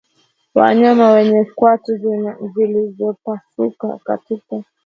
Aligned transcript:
Wanyama 0.55 1.11
wenye 1.13 1.43
kwato 1.55 1.97
zilizopasuka 2.53 3.97
kati 4.03 4.41